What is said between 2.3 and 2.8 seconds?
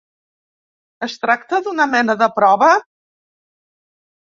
prova?